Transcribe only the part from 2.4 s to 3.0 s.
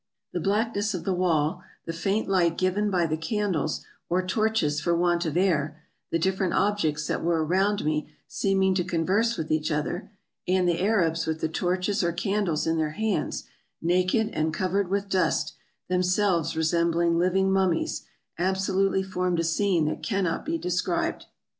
given